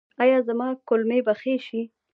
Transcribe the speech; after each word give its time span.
ایا 0.23 0.37
زما 0.47 0.67
کولمې 0.87 1.19
به 1.25 1.33
ښې 1.41 1.55
شي؟ 1.65 1.81